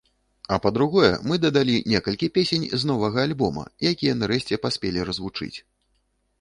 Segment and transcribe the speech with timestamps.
[0.55, 5.55] А па-другое, мы дадалі некалькі песень з новага альбома, якія нарэшце паспелі развучыць.